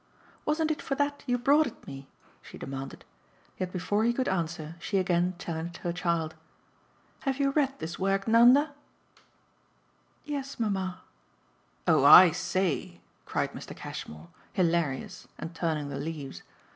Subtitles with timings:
[0.45, 2.09] "Wasn't it for that you brought it me?"
[2.41, 3.05] she demanded.
[3.59, 6.33] Yet before he could answer she again challenged her child.
[7.19, 8.73] "Have you read this work, Nanda?"
[10.25, 11.01] "Yes mamma."
[11.87, 13.75] "Oh I say!" cried Mr.
[13.77, 16.41] Cashmore, hilarious and turning the leaves.